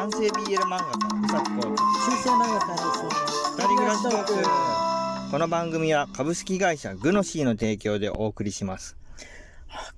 [0.00, 0.84] 男性 BL 漫画家。
[1.24, 1.60] うさこ。
[1.60, 8.96] 中世漫画家です二人暮らしトークこの番組は株式会社グノシーの提供でお送りします。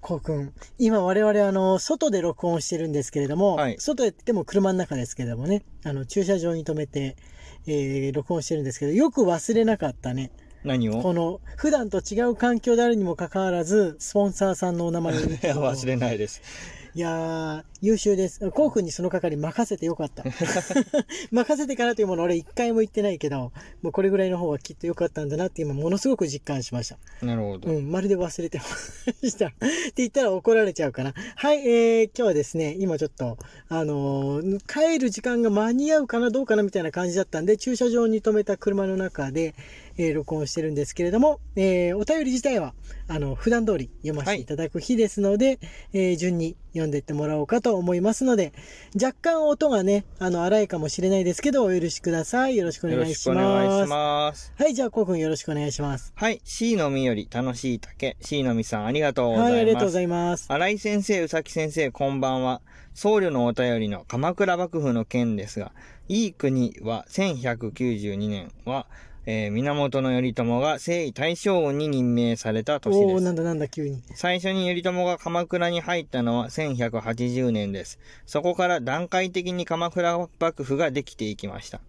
[0.00, 3.76] こうくん、今我々あの、外で録音してるんですけれども、はい。
[3.78, 7.16] 外へ行っても車の中ですけれどもね、あの、駐車場に止めて、
[7.68, 10.32] えー、録音してるんですけど、よく忘れなかったね。
[10.64, 11.00] 何を？
[11.00, 15.20] この、普段と違う環境であるにもかかわらず、スポンサーさんのお名前を。
[15.62, 16.42] 忘れないです
[16.94, 18.50] いやー、優秀です。
[18.50, 20.24] コウ君にその係任せてよかった。
[21.32, 23.50] 任せてからというもの俺一回も言ってないけど、
[23.80, 26.98] もうこれぐらいの方はきっと良かったんだなって今ものすごく実感しました。
[27.24, 28.64] なるほど、うん、まるで忘れてま
[29.26, 29.46] した。
[29.48, 31.14] って言ったら怒られちゃうかな。
[31.36, 33.38] はい、えー、今日はですね、今ちょっと、
[33.68, 39.54] あのー帰る時間が間に合うかなどうかなみたいな感じだったんで、駐車場に止めた車の中で、
[39.98, 42.74] えー録音してるんですけれども、えーお便り自体は、
[43.08, 45.58] あの、普段通り読ませていただく日ですので、
[45.92, 48.52] えー順に読んでいってもらおうかと思いますので、
[48.94, 52.56] 若干音がね、あの、荒いかもしれないですけど、お許しください。
[52.56, 53.68] よろしくおよろしくお願いします。
[53.68, 56.12] 願いしますはい、じゃあ、コウ君よろしくお願いします。
[56.14, 60.46] はい C のみより楽しい竹 C のみさんありがとうございます、はい、ありがとうございます。
[60.48, 62.60] 新井先生、宇崎先生、こんばんは。
[62.94, 65.72] 僧侶のお便りの鎌倉幕府の件ですが、
[66.08, 68.86] いい国は1192年は、
[69.24, 73.24] えー源頼朝が征夷大将軍に任命された年です。
[73.24, 74.02] なんだなんだ、急に。
[74.14, 77.98] 最初に頼朝が鎌倉に入ったのは1180年です。
[78.26, 81.80] そこから段階的に鎌倉幕府ができていきました。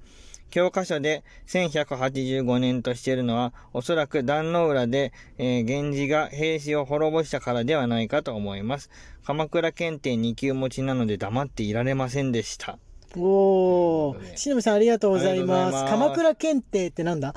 [0.52, 8.92] 教科書で1185年としているのは、おそらく壇の浦で、えー源氏が兵士を滅ぼしたからではないかと思います。
[9.26, 12.78] 鎌倉検定2級持ちなので黙っていられませんでした。
[13.20, 15.74] おー、しのぶさんありがとうございます。
[15.74, 17.34] ます鎌倉検定ってなんだ？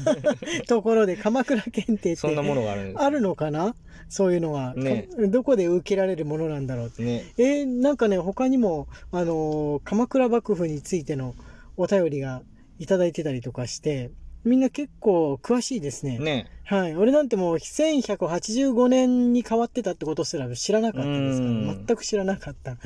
[0.68, 2.98] ところで、鎌倉検定ってそんなものがあるんです。
[3.02, 3.74] あるのかな？
[4.08, 7.02] そういうのは、ねかどこで受けられるものなんだろうって。
[7.02, 7.24] ね。
[7.38, 11.34] えーなんかね、他にも、あのー鎌倉幕府についての
[11.76, 12.42] お便りが
[12.78, 14.10] いただいてたりとかして、
[14.44, 16.18] みんな結構詳しいですね。
[16.18, 16.50] ね。
[16.64, 16.96] はい。
[16.96, 22.76] 俺なんてもう1185年に変わってたってことすら知らなかったですから、うん全く知らなかった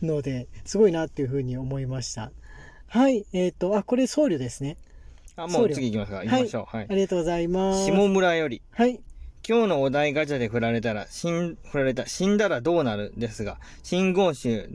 [0.00, 2.30] ので、すごいなっていうふうに思いました。
[2.86, 3.26] はい。
[3.32, 4.76] えっ、と、あ、これ僧侶ですね。
[5.36, 6.24] あ、もう次行きますか。
[6.24, 6.64] 行きましょう。
[6.76, 6.94] はいあ。
[6.94, 7.86] りがとうございます。
[7.86, 8.62] 下村より。
[8.70, 9.00] はい。
[9.44, 13.12] 今日のお題ガチャで振られたら、死ん、振られた、死んだらどうなる？
[13.16, 14.68] ですが、真言宗、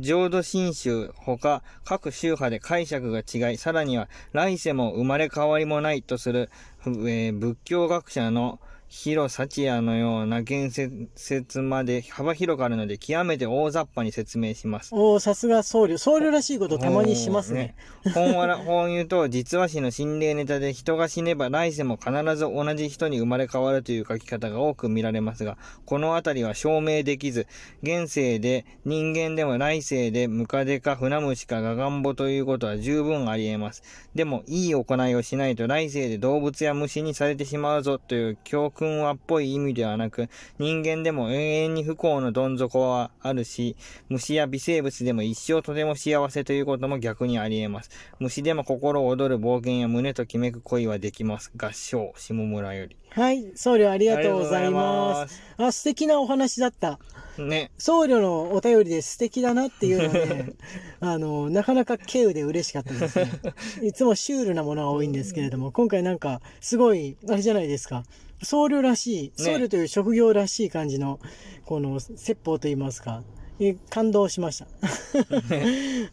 [0.00, 6.48] 浄土真宗、他、各宗派で解釈が違い、さらには、来世も生まれ変わりもないとする、
[6.86, 8.58] えー仏教学者の
[8.96, 14.88] 広幸也のような言説まで幅広くあるので、極めて大雑把に説明します。
[14.94, 15.98] おーさすが僧侶。
[15.98, 17.74] 僧侶らしいことたまにしますね。
[18.06, 18.12] おー。
[18.16, 27.46] 本話ら、本言うと、実話誌の心霊ネタで人が死ねば来世も必ず同じ人に生まれ変わるという書き方が多く見られますが、このあたりは証明できず、
[27.82, 33.82] 現世で人間でも来世でムカデか船虫かガガンボということは十分あり得ます。
[34.14, 43.76] でも、いい行いをしないと来世で動物や虫にされてしまうぞという教訓話っぽい意味ではなく、人間でも永遠に不幸のどん底はあるし、
[44.08, 47.90] 虫や微生物でも一生とても幸せということも逆にあり得ます。
[48.18, 51.52] 虫でも心躍る冒険や胸ときめく恋はできます。
[51.56, 52.96] 合唱、下村より。
[53.10, 53.50] はい。
[53.54, 54.80] 僧侶ありがとうございま。
[55.20, 56.98] ますあ、素敵なお話だった。
[57.38, 57.70] ね。
[57.78, 60.52] 僧侶のお便りで素敵だなっていうのね、
[61.00, 63.30] あの、なかなか軽で嬉しかったですね。
[63.82, 68.04] いつもシュールなものが多いんですけれども、今回なんか、すごい、あれじゃないですか。
[68.42, 71.20] 僧侶らしい、僧侶という職業らしい感じの、
[71.64, 73.22] この、説法といいますか、
[73.58, 74.66] え感動しました。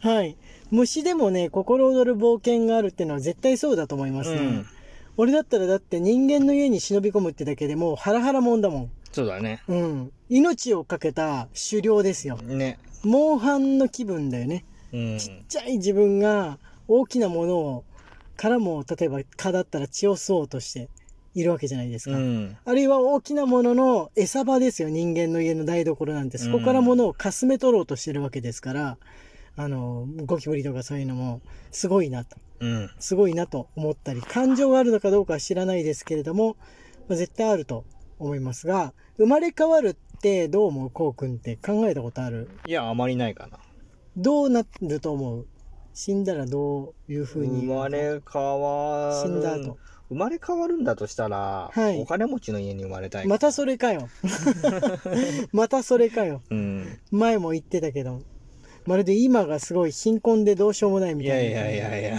[0.00, 0.36] はい。
[0.70, 4.36] 虫でもね、心躍る冒険があるっていうのは絶対そうだと思いますね。
[4.38, 4.66] うん
[5.16, 8.90] 俺だったらだって人間の家に忍び込むってだけでもうハラハラもんだもん。
[9.12, 9.62] そうだね。
[9.68, 10.12] うん。
[10.28, 12.36] 命をかけた狩猟ですよ。
[12.36, 12.80] ね。
[13.04, 14.64] モンハンの気分だよね。
[14.92, 15.18] うん。
[15.18, 16.58] ちっちゃい自分が
[16.88, 17.84] 大きなものを、
[18.36, 20.88] からも、例えば蚊だったら血を吸おうとして
[21.34, 22.16] いるわけじゃないですか。
[22.16, 22.56] うん。
[22.64, 24.88] あるいは大きなものの餌場ですよ。
[24.88, 26.38] 人間の家の台所なんて。
[26.38, 28.98] そこからものをかすめ取ろうとしてるわけですから、
[29.56, 31.40] あの、ゴキブリとかそういうのも、
[31.70, 32.36] すごいなと。
[32.60, 32.90] うん。
[32.98, 36.56] すごいなと思ったり、感情があるのかどうかは知らないですけれども、
[37.08, 37.84] まあ、絶対あると
[38.18, 40.90] 思いますが、生まれ変わるってどう思う？
[40.90, 42.48] こうくんって考えたことある？
[42.66, 43.58] いや、あまりないかな。
[44.16, 45.46] どうなると思う？
[45.92, 49.30] 死んだらどういう風に生まれ変わる。
[49.30, 49.78] 死んだ後。
[50.08, 53.26] 生まれ変わるんだとしたら、はいお金持ちの家に生まれたい。
[53.26, 54.08] またそれかよ。
[55.52, 56.42] またそれかよ。
[56.50, 56.98] うん。
[57.10, 58.22] 前も言ってたけど。
[58.86, 61.60] まるで今がすごい貧困でどうしようもないみいたいな。
[61.60, 62.18] やいやいやいや。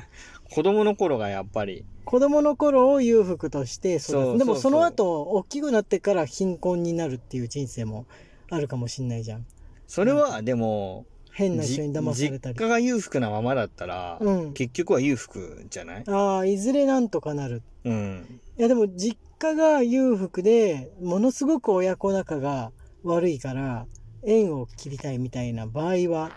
[0.50, 3.98] 子供の頃がやっぱり、子供の頃を裕福として。
[3.98, 8.06] そうでもその後、大きくなってから貧困になるっていう人生も
[8.48, 9.46] あるかもしんないじゃん。
[9.86, 11.04] それはでも、
[11.38, 12.54] 変な人に騙されじたり。
[12.54, 14.52] 実家が裕福なままだったら、うん。
[14.54, 16.04] 結局は裕福じゃない？
[16.08, 17.62] ああいずれなんとかなる。
[17.84, 18.40] うん。
[18.58, 22.72] いやでも実家が裕福でものすごく親子仲が
[23.04, 23.86] 悪いから
[24.24, 26.30] 縁を切りたいみたいな場合は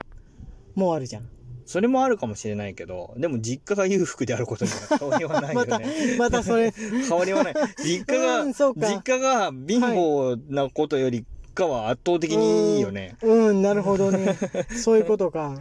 [0.76, 1.30] もうあるじゃん。
[1.66, 5.88] それもあるかもしれないけど、でも実家が裕福であることには変わりはないよ またね。
[6.18, 6.72] またそれ。
[7.08, 7.54] 変わりはない。
[7.86, 11.26] 実家が、うん実家が貧乏なことより
[11.60, 13.16] かは圧倒的にいいよね。
[13.22, 14.38] うん、なるほどね。
[14.82, 15.60] そういうことか。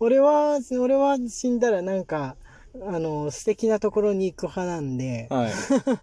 [0.00, 2.36] 俺は、俺は死んだらなんか、
[2.82, 5.52] あの、素敵なところに行く派なんで、はい。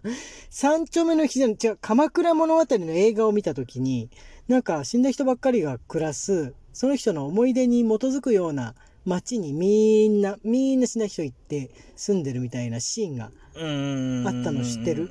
[0.50, 4.08] 三丁目の日じゃ違う、鎌倉物語の映画を見たときに、
[4.48, 8.74] なんか死んだ人ばっかりが暮らす、その人の思い出に基づくような
[9.04, 13.30] 街にみんな、みんな死んだ人行って住んでるみたいなシーンが。
[13.54, 15.10] あったの知ってる？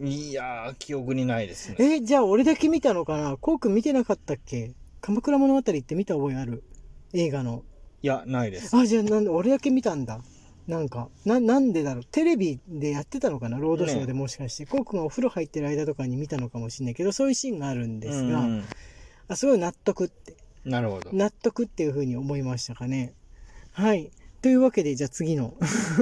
[0.00, 1.76] いやー、記憶にないですね。
[1.78, 3.36] え、じゃあ俺だけ見たのかな？
[3.36, 4.74] こうくん見てなかったっけ？
[5.00, 6.62] 鎌倉物語って見た覚えある？
[7.14, 7.64] 映画の。
[8.02, 8.76] いや、ないです。
[8.76, 10.20] あ、じゃあなんで、俺だけ見たんだ？
[10.68, 12.04] なんか、な、なんでだろう？
[12.04, 13.58] テレビでやってたのかな？
[13.58, 14.66] ロードショーでもしかして。
[14.66, 18.64] コウ君がお風呂入ってる間とかに見たのかもしれないけど、そういうシーンがあるんですが、うん
[19.26, 21.10] あ、すごい納得って、なるほど。
[21.12, 23.14] 納得っていうふうに思いましたかね。
[23.72, 24.10] はい。
[24.40, 25.54] というわけで、じゃあ次の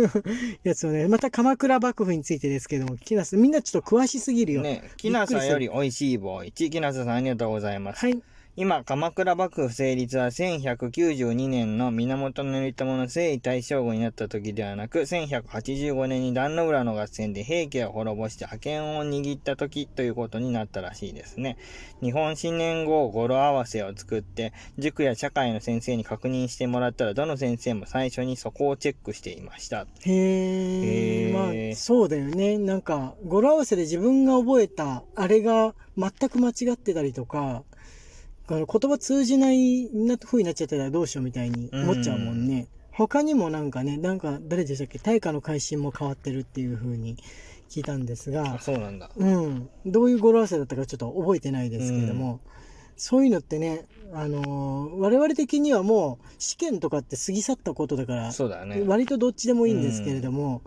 [0.62, 4.62] やつをね、また鎌倉幕府についてですけども、きなす、みんなちょっと詳しすぎるよ。
[4.62, 8.00] ね、きなさんより美味しい棒1、きなさんありがとうございます。
[8.00, 8.22] はい。
[8.58, 21.58] 今、鎌倉幕府成立は1192年の源頼朝の征夷大将軍になった時ではなく、1185年に壇ノ浦の合戦で平家を滅ぼして覇権を握った時ということになったらしいですね。
[22.00, 29.87] 日本新年号語呂合わせを作って、塾や社会の先生に確認してもらったら、どの先生も最初にそこをチェックしていました。
[30.06, 32.56] へーまあ、そうだよね。
[32.56, 37.64] なんか、語呂合わせで自分が覚えた、あれが全く間違ってたりとか、
[38.48, 42.69] あの言葉通じないな風になっちゃったらどうしようみたいに思っちゃうもんね。
[42.93, 44.98] 他にもなんかね、なんか誰でしたっけ？
[44.98, 47.16] 大化の改新も変わってるっていう風に
[47.69, 49.10] 聞いたんですあ、が、そうなんだ。
[49.14, 49.69] うん。
[49.84, 52.40] どういう語呂合わせだったかちょっと覚えてないですけれども、
[52.96, 53.84] そういうのってね、
[54.14, 58.82] あのー我々的にはもう試験とかって過ぎ去ったことだから、そうだよね。
[58.87, 60.62] 割とどっちでもいいんですけれども、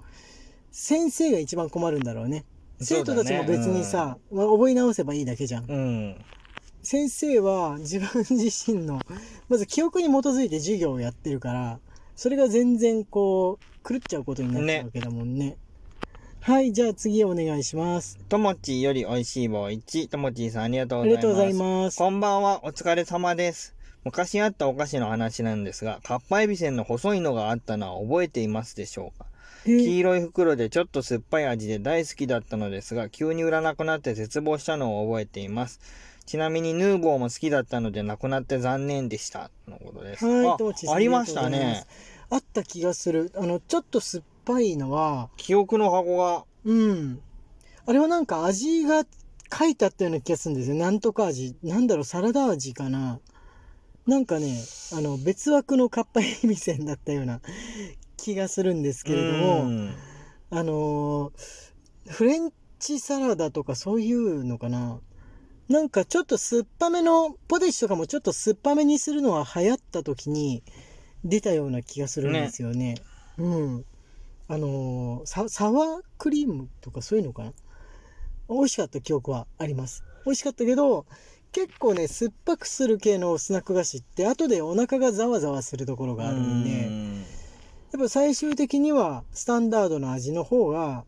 [0.71, 2.45] 先生が一番困るんだろうね。
[2.79, 5.65] 生徒たちも別にさ、まあ覚え直せばいいだけじゃん。
[5.65, 6.15] うん。
[6.89, 8.99] 先生は自分自身の、
[9.47, 11.79] まず記憶に基づいて授業をやってるから、
[12.15, 15.55] それが全然こう、狂っちゃうことになっちゃうわけだもんね。
[16.39, 18.17] はい、じゃあ次お願いします。
[18.27, 21.21] ともちーより美味しい棒1、ともちーさんありがとうあございます。
[21.21, 21.97] りがとうございます。
[21.99, 23.75] こんばんは、お疲れ様です。
[24.03, 29.27] 昔あったお菓子の話なんですが、かっぱえびせんの細いのがあったのは覚えていますでしょうか？
[29.67, 35.79] え黄色い袋でちょっと酸っぱい味で大好きだったのですが、急に売らなくなって絶望したのを覚えています。
[36.29, 39.49] ちなみにヌーボーも好きだったのでなくなって残念でした。
[39.65, 40.23] とのことです。
[40.27, 41.87] はい、ともちさんあありましたね
[42.29, 42.37] ま。
[42.37, 43.31] あった気がする。
[43.35, 47.19] あの、ちょっと酸っぱいのは、記憶の箱が、うん。
[47.87, 49.05] あれはなんか味が
[49.51, 50.75] 書いてあったような気がするんですよ。
[50.75, 51.55] なんとか味。
[51.63, 53.19] なんだろう、サラダ味かな。
[54.05, 54.55] なんかね、
[54.93, 57.41] あの、別枠のかっぱえびせんだったような
[58.17, 59.95] 気がするんですけれどうも、ん
[60.51, 61.31] あのー
[62.07, 64.99] フレンチサラダとかそういうのかな。
[65.69, 70.63] なんかちょっと酸っぱめの、ポテチとかもちょっと酸っぱめにするのは流行った時に
[71.23, 72.95] 出たような気がするんですよね。
[73.37, 73.85] うん。
[74.47, 77.53] あのーサ、サワークリームとかそういうのかな？
[78.49, 80.03] 美味しかった記憶はあります。
[80.25, 81.05] 美味しかったけど、
[81.51, 87.25] 結構ね、酸っぱくする系のスナック菓子って後でお腹がざわざわするところがあるんで、うん
[87.91, 91.05] やっぱ最終的にはスタンダードの味の方が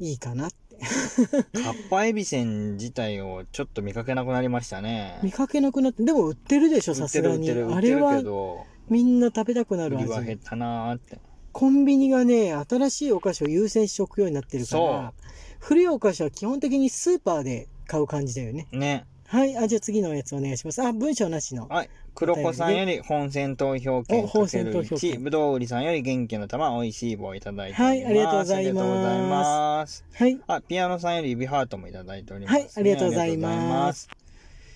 [0.00, 0.63] いいかなって。
[0.84, 5.18] かっぱえびせん自体をちょっと見かけなくなりましたね。
[5.22, 7.50] 見かけなくなって、でも売ってるでしょ、さすがに。
[7.50, 10.44] あれはど、みんな食べたくなる売りは減味。
[10.44, 11.18] ったなーって。
[11.52, 15.12] コンビニがね、新しいお菓子を優先しておくようになってるから、
[15.60, 18.66] 古いお菓子は基本的にスーパーで買う感じだよね。
[18.72, 19.06] ね。
[19.26, 20.82] はい、あ、じゃあ次のやつお願いします。
[20.82, 21.66] あ、文章なしの。
[21.68, 21.90] はい。
[22.14, 27.84] 黒子さんより本選投票券かける選投票券1、ぶどう売りさんより元気の玉、美味しい棒いただいております。
[27.84, 30.04] はいありがとうございますありがとうございます。
[30.14, 30.40] はい。
[30.46, 34.08] あ、ピアノさんより指ハートもいただいております、はいありがとうございます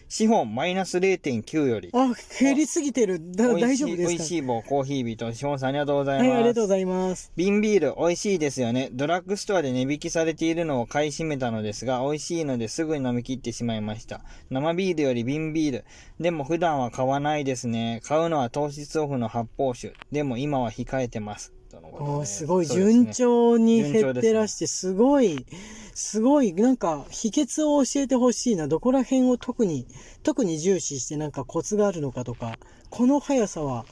[0.08, 1.90] 資本マイナス0.9より。
[1.92, 3.20] あ、減りすぎてる。
[3.32, 4.22] だ大美味しい美丈夫ですか？
[4.22, 6.28] 味しい棒、コーヒー人、資本さんありがとうございます。
[6.30, 7.32] はい、ありがとうございます。
[7.36, 8.88] 瓶ビール美味しいですよね。
[8.92, 14.22] ドラッグストアで値引きされているのを買い占めたのですが、美味しいのですぐに飲み切ってしまいました。
[14.50, 15.84] 生ビールより瓶ビール。
[16.18, 18.00] でも普段は買わないですね。
[18.02, 19.92] 買うのは糖質オフの発泡酒。
[20.10, 21.52] でも今は控えてます。
[21.70, 22.66] とのことでおーすごい。
[22.66, 25.46] 順調に減ってらして、すごい、
[25.94, 28.68] すごい、なんか秘訣を教えてほしいな。
[28.68, 29.86] どこら辺を特に、
[30.22, 32.56] 特に重視してなんかコツがあるのかとか、
[32.90, 33.84] この速さは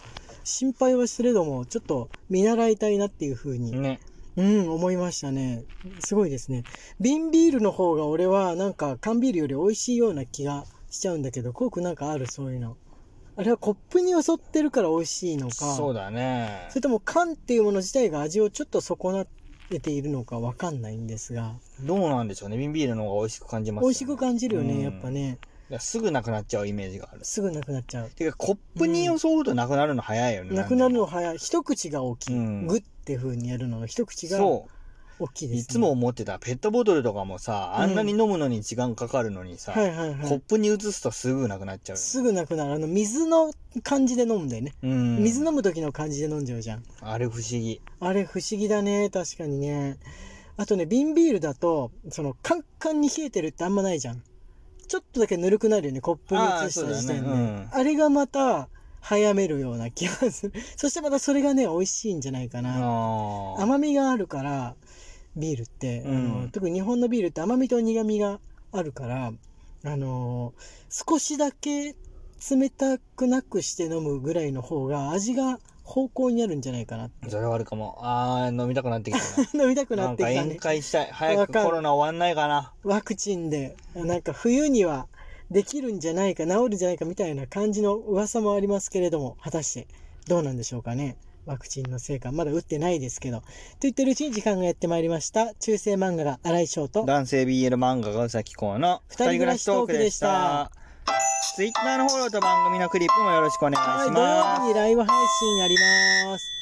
[0.45, 4.01] 心配はすれどもちょっと見習いたいなっていうふうに、ね。
[4.37, 5.65] うん思いましたね。
[5.99, 6.65] すごいですね。
[7.01, 12.27] 瓶ビールの方が俺はなんか缶ビールより美味しいような気がしちゃうんだけどコークなんかある？
[12.27, 12.77] そういうの
[13.39, 16.77] あれはコップに襲ってるから美味しいのかそうだねそ。
[16.77, 19.27] れとも缶っていうもの自体が味をちょっと損なっ
[19.83, 22.57] ているのかわかんないんですがどうなんでしょうね。
[22.57, 23.89] 瓶ビールの方が美味しく感じますよね。
[23.89, 25.39] 美味しく感じるよね、うんやっぱね
[25.81, 27.25] すぐなくなっちゃうイメージがある。
[27.25, 30.55] すぐなくなっちゃうてか、コップに襲うとなくなるの早いよね。
[30.55, 34.69] なくなるの早い一口が大きい、うんグッって風にやるのの一口がそ
[35.19, 35.57] 大きいでう。
[35.59, 36.39] す、ね、いつも思ってた。
[36.39, 41.97] ペットボトルとかもさ、あんなに飲むのに時間かかるのにさ、コップに移すとすぐなくなっちゃう。
[41.97, 45.23] すぐなくなるあの水の感じで飲むんだよね、うん。
[45.23, 47.81] 水飲む時の感じで飲んじゃうじゃんあれ不思議。
[48.01, 49.99] あれ不思議だね確かにね
[50.57, 54.23] あとね瓶ビールだとそのカンカンに冷えてるってあんまないじゃん
[54.89, 58.69] ちょっとだけぬるくなるよねコップに移した時点でねうんれがまた
[59.01, 63.63] 早めるような気がするそしてまたそれがね美味しいんじゃないかなああ。
[63.63, 64.75] 甘みがあるから
[65.37, 68.41] ビールって、うんあの特に日本のビールって甘みと苦みが
[68.73, 69.33] あるから
[69.85, 70.53] あの
[70.89, 71.95] 少しだけ
[72.51, 77.99] 冷たくなくして飲むぐらいの方が味が方向になるんじゃないかなってそれはあるかも。
[78.03, 79.49] ああ、飲みたくなってきたな。
[79.65, 81.09] 飲みたくなってきたね会したい。
[81.13, 82.73] 早くコロナ終わんないかな。
[82.83, 85.07] ワクチンでなんか冬には
[85.51, 89.87] できるんじゃないか治るんじゃないかみたいな感じの噂もありますけれども果たして
[90.27, 91.17] どうなんでしょうかね
[91.47, 93.47] ワクチンの成果まだ打ってないですけどと
[93.83, 100.71] 言ってるうちに時間がやってまいりました中世漫画が荒井翔と男性 BL 漫画がうさきこうの二人暮らしトークでした。
[101.55, 104.63] ツイッターのフォローと番組のクリップもよろしくお願いしはい土曜ます。
[104.63, 105.75] 日にライブ配信あり
[106.29, 106.56] ます